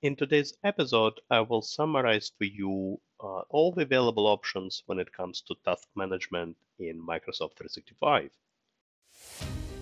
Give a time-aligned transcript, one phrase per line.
[0.00, 5.12] In today's episode, I will summarize for you uh, all the available options when it
[5.12, 8.30] comes to task management in Microsoft 365.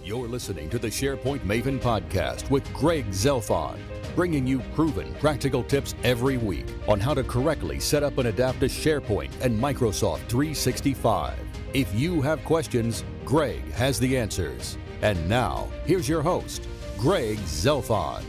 [0.02, 3.78] You're listening to the SharePoint Maven podcast with Greg Zelfond,
[4.14, 8.60] bringing you proven practical tips every week on how to correctly set up and adapt
[8.60, 11.38] to SharePoint and Microsoft 365.
[11.74, 14.78] If you have questions, Greg has the answers.
[15.02, 18.24] And now, here's your host, Greg Zelfond.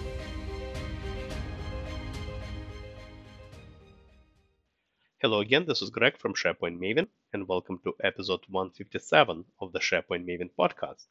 [5.28, 9.80] Hello again, this is Greg from SharePoint Maven, and welcome to episode 157 of the
[9.80, 11.06] SharePoint Maven podcast.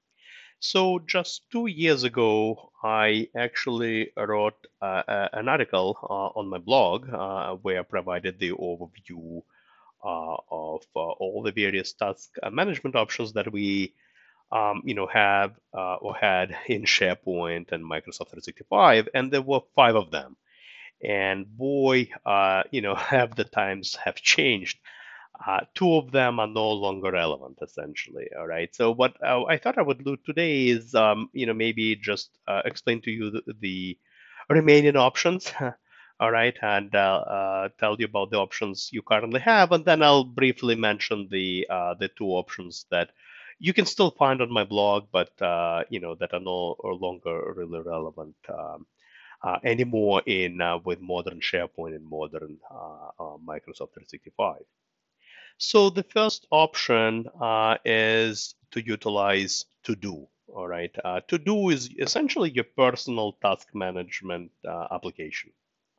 [0.59, 5.03] So, just two years ago, I actually wrote uh,
[5.35, 9.43] an article uh, on my blog uh, where I provided the overview
[10.03, 13.93] uh, of uh, all the various task management options that we
[14.51, 19.61] um, you know, have uh, or had in SharePoint and Microsoft 365, and there were
[19.75, 20.39] five of them.
[21.05, 24.79] And boy, uh, you know, have the times have changed.
[25.47, 28.27] Uh, two of them are no longer relevant, essentially.
[28.39, 28.75] All right.
[28.75, 32.31] So what uh, I thought I would do today is, um, you know, maybe just
[32.49, 33.99] uh, explain to you the, the
[34.49, 35.53] remaining options.
[36.21, 40.25] all right, and uh, tell you about the options you currently have, and then I'll
[40.25, 43.11] briefly mention the uh, the two options that
[43.59, 47.53] you can still find on my blog, but uh, you know that are no longer
[47.55, 48.96] really relevant um, uh,
[49.65, 54.63] anymore in uh, with modern SharePoint and modern uh, uh, Microsoft 365.
[55.59, 60.29] So the first option uh, is to utilize To Do.
[60.49, 60.95] All right,
[61.29, 65.53] To Do is essentially your personal task management application.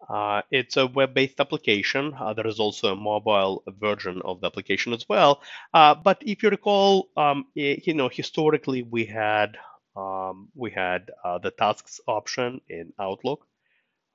[0.07, 2.13] Uh, it's a web-based application.
[2.13, 5.41] Uh, there is also a mobile version of the application as well.
[5.73, 9.57] Uh, but if you recall, um, it, you know, historically we had
[9.97, 13.47] um, we had uh, the tasks option in Outlook.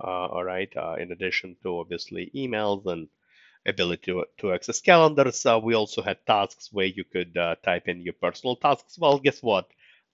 [0.02, 0.72] Uh, all right.
[0.76, 3.08] Uh, in addition to obviously emails and
[3.66, 8.14] ability to, to access calendars, we also had tasks where you could type in your
[8.14, 8.98] personal tasks.
[8.98, 9.68] Well, guess what?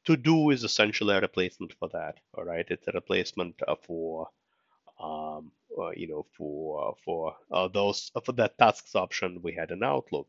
[0.06, 2.16] To do is essentially a replacement for that.
[2.34, 2.66] All right.
[2.68, 4.28] It's a replacement for
[5.00, 9.70] um, uh, you know, for uh, for uh, those for that tasks option we had
[9.70, 10.28] in Outlook,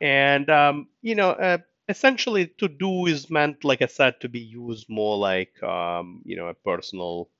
[0.00, 1.58] and um, you know,
[1.88, 6.36] essentially to do is meant, like I said, to be used more like um, you
[6.36, 7.30] know a personal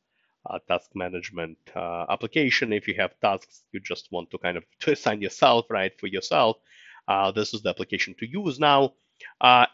[0.49, 2.73] uh, task management uh, application.
[2.73, 6.07] If you have tasks you just want to kind of to assign yourself, right, for
[6.07, 6.59] yourself,
[7.09, 8.59] uh, this is the application to use.
[8.61, 8.95] Now,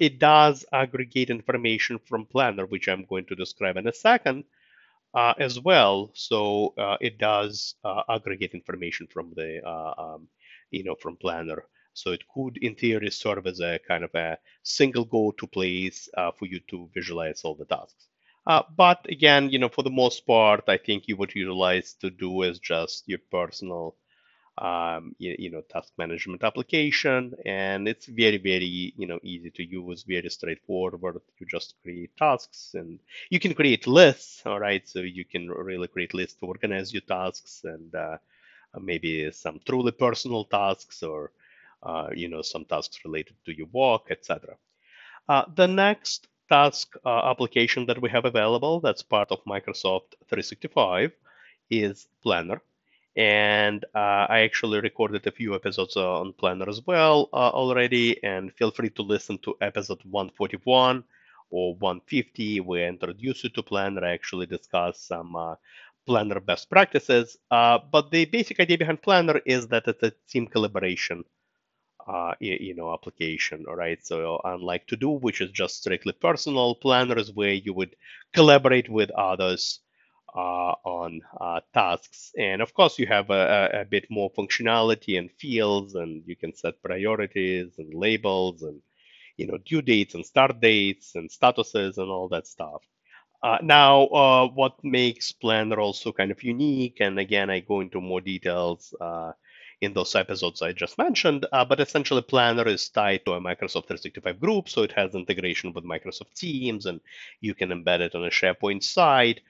[0.00, 4.44] it does aggregate information from Planner, which I'm going to describe in a second
[5.14, 6.10] uh, as well.
[6.14, 10.28] So uh, it does uh, aggregate information from the, uh, um,
[10.70, 11.64] you know, from Planner.
[11.94, 16.32] So it could, in theory, serve as a kind of a single go-to place uh,
[16.32, 18.08] for you to visualize all the tasks.
[18.46, 22.10] Uh, but again, you know, for the most part, I think you would utilize to
[22.10, 23.96] do as just your personal
[24.58, 27.34] um, you, you, know task management application.
[27.46, 31.20] And it's very very you know easy to use very straightforward.
[31.38, 32.98] You just create tasks and
[33.30, 34.86] you can create lists all right?
[34.88, 38.18] So you can really create lists to organize your tasks and uh,
[38.80, 41.32] maybe some truly personal tasks or
[42.14, 44.56] you know some tasks related to your work etc
[45.28, 51.12] uh, the next task uh, application that we have available that's part of microsoft 365
[51.70, 52.60] is planner
[53.16, 58.22] and uh, I actually recorded a few episodes uh, on Planner as well uh, already.
[58.22, 61.04] And feel free to listen to episode 141
[61.50, 64.04] or 150, where I introduce you to Planner.
[64.04, 65.56] I actually discuss some uh,
[66.06, 67.36] Planner best practices.
[67.50, 71.24] Uh, but the basic idea behind Planner is that it's a team collaboration.
[72.06, 74.04] Uh, you know, application, all right.
[74.04, 77.94] So unlike To Do, which is just strictly personal, Planner is where you would
[78.34, 79.80] collaborate with others
[80.34, 82.32] uh, on uh, tasks.
[82.38, 86.54] And of course, you have a, a, bit more functionality and fields, and you can
[86.54, 88.80] set priorities and labels and
[89.36, 92.82] you know due dates and start dates and statuses and all that stuff.
[93.42, 98.00] Uh, now, uh, what makes Planner also kind of unique, and again, I go into
[98.00, 99.32] more details uh,
[99.80, 103.86] in those episodes I just mentioned, uh, but essentially Planner is tied to a Microsoft
[103.86, 107.00] 365 group, so it has integration with Microsoft Teams, and
[107.40, 109.40] you can embed it on a SharePoint site.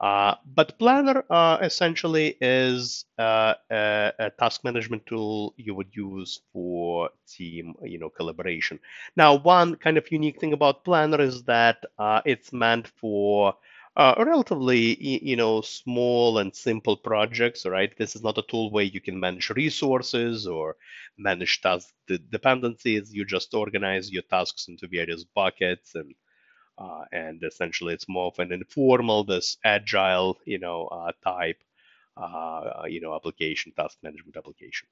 [0.00, 6.40] Uh, but Planner uh, essentially is uh, a, a, task management tool you would use
[6.54, 8.80] for team, you know, collaboration.
[9.14, 13.54] Now, one kind of unique thing about Planner is that uh, it's meant for
[13.96, 17.66] uh, relatively, you know, small and simple projects.
[17.66, 17.96] Right?
[17.96, 20.76] This is not a tool where you can manage resources or
[21.18, 21.88] manage task
[22.30, 23.12] dependencies.
[23.12, 26.14] You just organize your tasks into various buckets and
[26.78, 31.62] uh, and essentially it's more of an informal, this agile, you know, uh, type
[32.16, 34.88] uh, you know, application, task management application.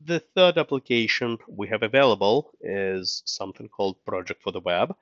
[0.00, 4.94] The third application we have available is something called Project for the Web.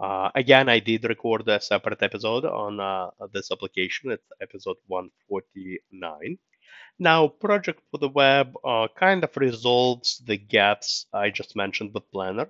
[0.00, 4.10] Uh, again, I did record a separate episode on uh, this application.
[4.10, 6.38] It's episode 149.
[6.98, 12.10] Now, Project for the Web uh, kind of resolves the gaps I just mentioned with
[12.12, 12.48] Planner.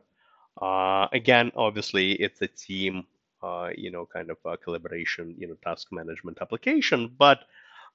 [0.61, 3.07] Uh, again, obviously, it's a team,
[3.43, 7.09] uh, you know, kind of collaboration, you know, task management application.
[7.19, 7.41] But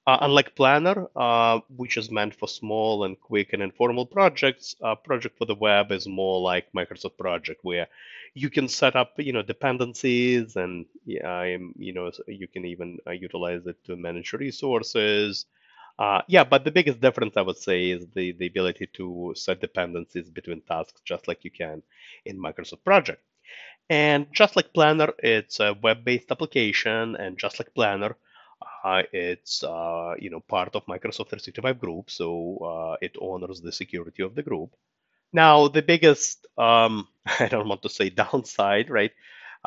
[0.06, 4.94] uh, unlike Planner, uh, which is meant for small and quick and informal projects, uh,
[4.94, 7.88] Project for the Web is more like Microsoft Project, where
[8.34, 11.20] you can set up, you know, dependencies, and you
[11.92, 15.46] know, you can even utilize it to manage resources.
[15.98, 19.60] Uh, yeah, but the biggest difference I would say is the, the ability to set
[19.60, 21.82] dependencies between tasks just like you can
[22.26, 23.22] in Microsoft Project.
[23.88, 28.16] And just like Planner, it's a web-based application, and just like Planner,
[28.84, 33.72] uh, it's uh, you know part of Microsoft 365 group, so uh, it honors the
[33.72, 34.74] security of the group.
[35.32, 37.08] Now, the biggest um,
[37.40, 39.12] I don't want to say downside, right?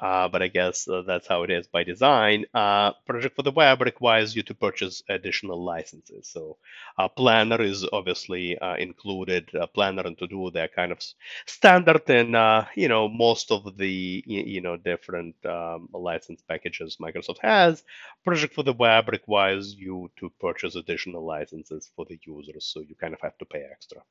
[0.01, 2.45] Uh, but I guess uh, that's how it is by design.
[2.53, 6.29] Uh, Project for the Web requires you to purchase additional licenses.
[6.29, 6.57] So
[6.97, 9.53] uh, Planner is obviously uh, included.
[9.53, 11.03] Uh, Planner and To-Do, they're kind of
[11.45, 12.27] standard in,
[12.75, 17.83] you know, most of the, you know, different um, license packages Microsoft has.
[18.23, 22.65] Project for the Web requires you to purchase additional licenses for the users.
[22.65, 24.01] So you kind of have to pay extra.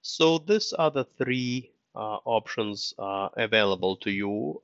[0.00, 4.62] So these are the three uh, options uh, available to you.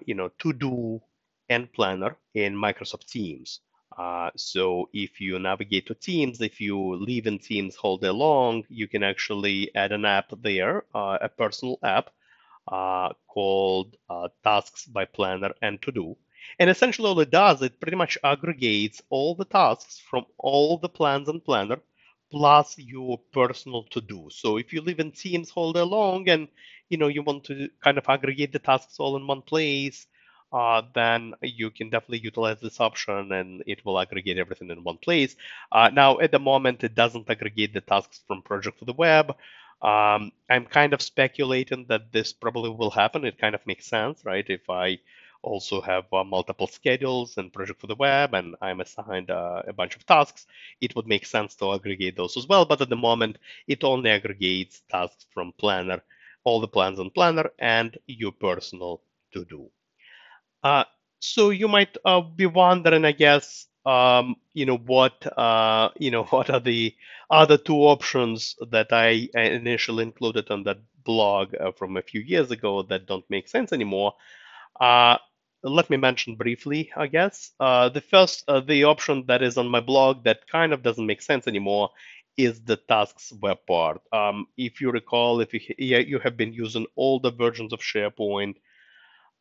[0.07, 1.01] you know To-Do
[1.49, 3.61] and Planner in Microsoft Teams.
[3.97, 8.65] Uh, so if you navigate to Teams, if you leave in Teams all day long,
[8.69, 12.11] you can actually add an app there, uh, a personal app
[12.69, 13.97] uh, called
[14.45, 16.17] Tasks by Planner and To Do.
[16.59, 20.89] And essentially all it does, it pretty much aggregates all the tasks from all the
[20.89, 21.79] plans and planner
[22.31, 24.29] plus your personal to do.
[24.31, 26.49] So if you live in teams all day long and
[26.89, 30.07] you know you want to kind of aggregate the tasks all in one place,
[30.53, 34.99] uh, then you can definitely utilize this option and it will aggregate everything in one
[34.99, 35.37] place.
[35.73, 39.31] Uh, now, at the moment, it doesn't aggregate the tasks from Project for the Web.
[39.83, 43.25] Um, I'm kind of speculating that this probably will happen.
[43.25, 44.45] It kind of makes sense, right?
[44.49, 44.99] If I
[45.45, 49.73] also have uh, multiple schedules and project for the web and I'm assigned uh, a
[49.73, 50.47] bunch of tasks,
[50.81, 52.65] it would make sense to aggregate those as well.
[52.65, 53.39] But at the moment,
[53.69, 56.03] it only aggregates tasks from Planner,
[56.45, 59.03] all the plans on Planner and your personal
[59.33, 59.71] to do.
[60.63, 60.85] Uh,
[61.21, 66.25] so you might uh, be wondering, I guess, um, you know, what, uh, you know,
[66.31, 66.95] what are the
[67.31, 72.51] other two options that I initially included on that blog uh, from a few years
[72.51, 74.15] ago that don't make sense anymore.
[74.81, 75.19] Uh,
[75.65, 77.53] let me mention briefly, I guess.
[77.61, 81.07] Uh, the first, uh, the option that is on my blog that kind of doesn't
[81.07, 81.91] make sense anymore
[82.37, 84.01] is the tasks web part.
[84.13, 88.57] Um, if you recall, if you, you have been using older versions of SharePoint,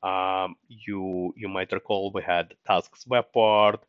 [0.03, 3.81] um, you you might recall we had tasks web part,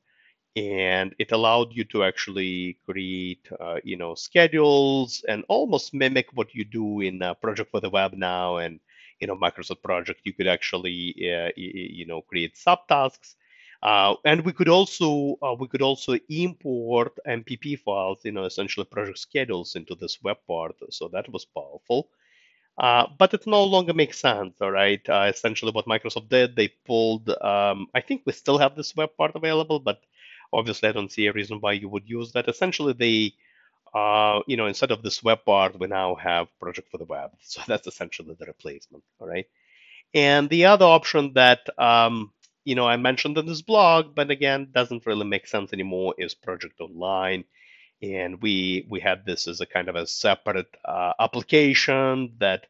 [0.57, 6.55] and it allowed you to actually create uh, you know schedules and almost mimic what
[6.55, 8.81] you do in Project for the Web now and
[9.25, 10.99] you know Microsoft project, you could actually
[11.35, 13.35] uh, you know create subtasks.
[13.83, 18.87] Uh, and we could also uh, we could also import MPP files, you know, essentially
[18.87, 20.77] project schedules into this web part.
[20.91, 22.09] So that was powerful.
[22.79, 25.09] Uh, but it no longer makes sense, all right?
[25.09, 27.29] Uh, essentially, what Microsoft did, they pulled.
[27.41, 30.01] Um, I think we still have this web part available, but
[30.53, 32.49] obviously, I don't see a reason why you would use that.
[32.49, 33.35] Essentially, they
[33.95, 37.31] uh, you know, instead of this web part, we now have Project for the Web.
[37.43, 39.47] So that's essentially the replacement, all right?
[40.15, 42.33] And the other option that, um,
[42.65, 46.35] you know, I mentioned in this blog, but again, doesn't really make sense anymore is
[46.35, 47.45] Project Online.
[48.03, 52.67] And we we had this as a kind of a separate uh, application that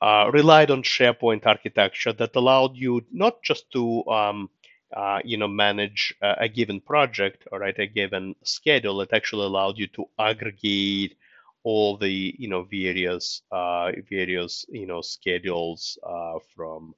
[0.00, 4.50] uh, relied on SharePoint architecture that allowed you not just to um,
[4.96, 9.44] uh, you know manage a, a, given project or right a given schedule it actually
[9.44, 11.16] allowed you to aggregate
[11.62, 16.94] all the you know various uh, various you know schedules uh, from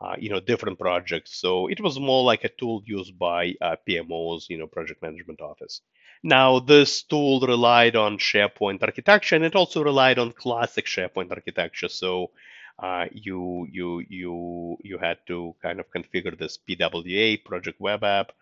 [0.00, 1.36] uh, you know different projects.
[1.40, 5.40] So it was more like a tool used by uh, PMOs you know project management
[5.40, 5.80] office.
[6.22, 11.88] Now this tool relied on SharePoint architecture and it also relied on classic SharePoint architecture.
[11.88, 12.30] So
[12.78, 18.32] uh, you you you you had to kind of configure this PWA project web app,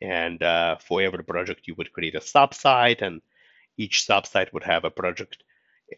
[0.00, 3.22] and uh, for every project you would create a subsite, and
[3.76, 5.42] each subsite would have a project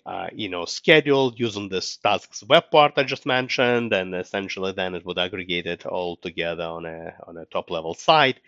[0.04, 4.94] uh, you know, scheduled using this tasks web part I just mentioned, and essentially then
[4.94, 8.40] it would aggregate it all together on a on a top level site.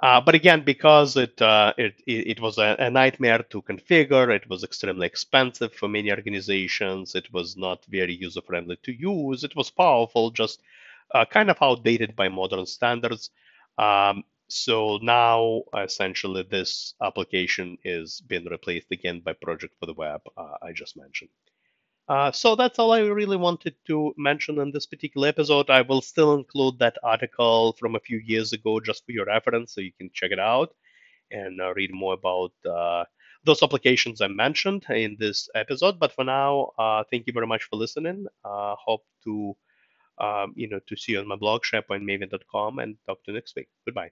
[0.00, 4.48] Uh, but again, because it, uh, it, it was a, a, nightmare to configure, it
[4.48, 7.14] was extremely expensive for many organizations.
[7.14, 9.44] It was not very user friendly to use.
[9.44, 10.60] It was powerful, just
[11.14, 13.30] uh, kind of outdated by modern standards.
[13.78, 20.20] Um, so now, essentially, this application is being replaced again by Project for the Web
[20.36, 21.30] uh, I just mentioned.
[22.08, 25.70] Uh, so that's all I really wanted to mention in this particular episode.
[25.70, 29.74] I will still include that article from a few years ago just for your reference,
[29.74, 30.74] so you can check it out
[31.30, 33.04] and uh, read more about uh,
[33.44, 35.98] those applications I mentioned in this episode.
[35.98, 38.26] But for now, uh, thank you very much for listening.
[38.44, 39.56] Uh, hope to
[40.18, 43.56] um, you know to see you on my blog sharepointmaven.com and talk to you next
[43.56, 43.68] week.
[43.86, 44.10] Goodbye.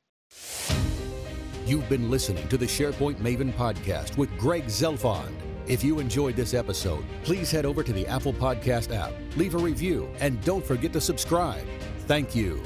[1.67, 5.52] You've been listening to the SharePoint Maven podcast with Greg Zelfond.
[5.67, 9.59] If you enjoyed this episode, please head over to the Apple Podcast app, leave a
[9.59, 11.65] review, and don't forget to subscribe.
[12.07, 12.61] Thank you.